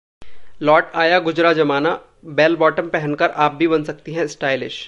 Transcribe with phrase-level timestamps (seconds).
[0.61, 1.91] लौट आया गुजरा जमाना,
[2.25, 4.79] बेलबॉटम पहनकर आप भी बन सकती हैं स्टाइलिश